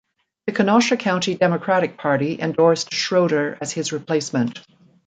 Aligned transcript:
The 0.47 0.51
Kenosha 0.51 0.97
County 0.97 1.35
Democratic 1.35 1.95
Party 1.99 2.39
endorsed 2.41 2.91
Schroeder 2.91 3.59
as 3.61 3.71
his 3.71 3.93
replacement. 3.93 4.59